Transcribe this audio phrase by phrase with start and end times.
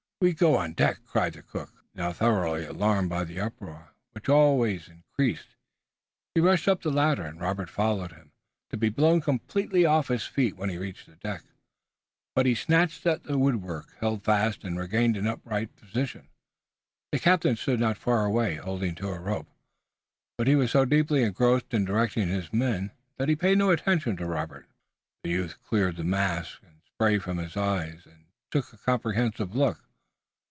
[0.23, 4.87] "We go on deck!" cried the cook, now thoroughly alarmed by the uproar, which always
[4.87, 5.55] increased.
[6.35, 8.31] He rushed up the ladder and Robert followed him,
[8.69, 11.41] to be blown completely off his feet when he reached the deck.
[12.35, 16.27] But he snatched at the woodwork, held fast, and regained an upright position.
[17.11, 19.49] The captain stood not far away, holding to a rope,
[20.37, 24.17] but he was so deeply engrossed in directing his men that he paid no attention
[24.17, 24.67] to Robert.
[25.23, 29.81] The youth cleared the mist and spray from his eyes and took a comprehensive look.